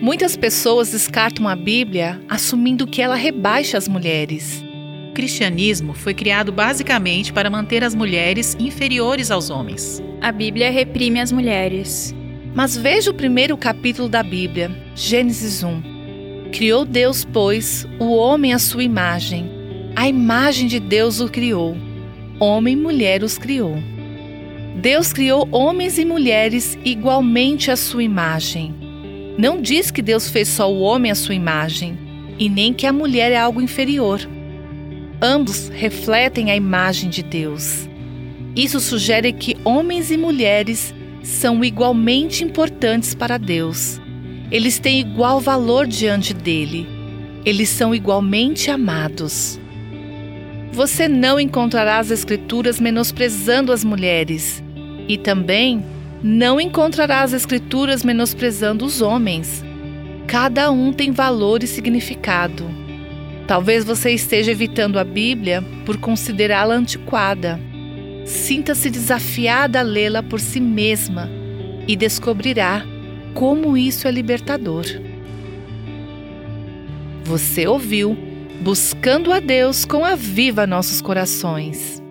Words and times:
Muitas 0.00 0.36
pessoas 0.36 0.90
descartam 0.90 1.48
a 1.48 1.56
Bíblia 1.56 2.20
assumindo 2.28 2.86
que 2.86 3.00
ela 3.00 3.14
rebaixa 3.14 3.78
as 3.78 3.88
mulheres. 3.88 4.62
O 5.10 5.14
cristianismo 5.14 5.94
foi 5.94 6.12
criado 6.12 6.52
basicamente 6.52 7.32
para 7.32 7.48
manter 7.48 7.82
as 7.82 7.94
mulheres 7.94 8.54
inferiores 8.60 9.30
aos 9.30 9.48
homens. 9.48 10.02
A 10.20 10.30
Bíblia 10.30 10.70
reprime 10.70 11.18
as 11.18 11.32
mulheres. 11.32 12.14
Mas 12.54 12.76
veja 12.76 13.10
o 13.10 13.14
primeiro 13.14 13.56
capítulo 13.56 14.06
da 14.06 14.22
Bíblia, 14.22 14.70
Gênesis 14.94 15.62
1. 15.62 16.50
Criou 16.52 16.84
Deus, 16.84 17.24
pois, 17.24 17.86
o 17.98 18.14
homem 18.14 18.52
à 18.52 18.58
sua 18.58 18.84
imagem. 18.84 19.50
A 19.96 20.06
imagem 20.06 20.66
de 20.66 20.78
Deus 20.78 21.20
o 21.20 21.28
criou. 21.28 21.74
Homem 22.38 22.74
e 22.74 22.80
mulher 22.80 23.22
os 23.22 23.38
criou. 23.38 23.76
Deus 24.76 25.10
criou 25.10 25.48
homens 25.50 25.98
e 25.98 26.04
mulheres 26.04 26.78
igualmente 26.84 27.70
à 27.70 27.76
sua 27.76 28.02
imagem. 28.02 28.85
Não 29.38 29.60
diz 29.60 29.90
que 29.90 30.00
Deus 30.00 30.30
fez 30.30 30.48
só 30.48 30.72
o 30.72 30.80
homem 30.80 31.10
à 31.10 31.14
sua 31.14 31.34
imagem, 31.34 31.98
e 32.38 32.48
nem 32.48 32.72
que 32.72 32.86
a 32.86 32.92
mulher 32.92 33.32
é 33.32 33.36
algo 33.36 33.60
inferior. 33.60 34.20
Ambos 35.20 35.68
refletem 35.68 36.50
a 36.50 36.56
imagem 36.56 37.10
de 37.10 37.22
Deus. 37.22 37.88
Isso 38.54 38.80
sugere 38.80 39.32
que 39.32 39.56
homens 39.64 40.10
e 40.10 40.16
mulheres 40.16 40.94
são 41.22 41.62
igualmente 41.62 42.44
importantes 42.44 43.14
para 43.14 43.36
Deus. 43.36 44.00
Eles 44.50 44.78
têm 44.78 45.00
igual 45.00 45.40
valor 45.40 45.86
diante 45.86 46.32
dele. 46.32 46.86
Eles 47.44 47.68
são 47.68 47.94
igualmente 47.94 48.70
amados. 48.70 49.60
Você 50.72 51.08
não 51.08 51.38
encontrará 51.38 51.98
as 51.98 52.10
Escrituras 52.10 52.80
menosprezando 52.80 53.72
as 53.72 53.84
mulheres, 53.84 54.62
e 55.08 55.16
também 55.18 55.84
não 56.22 56.60
encontrará 56.60 57.22
as 57.22 57.32
Escrituras 57.32 58.02
menosprezando 58.02 58.84
os 58.84 59.00
homens. 59.00 59.64
Cada 60.26 60.70
um 60.70 60.92
tem 60.92 61.12
valor 61.12 61.62
e 61.62 61.66
significado. 61.66 62.64
Talvez 63.46 63.84
você 63.84 64.10
esteja 64.10 64.50
evitando 64.50 64.98
a 64.98 65.04
Bíblia 65.04 65.62
por 65.84 65.98
considerá-la 65.98 66.74
antiquada. 66.74 67.60
Sinta-se 68.24 68.90
desafiada 68.90 69.80
a 69.80 69.82
lê-la 69.82 70.22
por 70.22 70.40
si 70.40 70.60
mesma 70.60 71.30
e 71.86 71.94
descobrirá 71.94 72.84
como 73.34 73.76
isso 73.76 74.08
é 74.08 74.10
libertador. 74.10 74.84
Você 77.24 77.66
ouviu 77.66 78.16
Buscando 78.60 79.32
a 79.32 79.38
Deus 79.38 79.84
com 79.84 80.04
a 80.04 80.16
Viva 80.16 80.66
Nossos 80.66 81.00
Corações. 81.00 82.02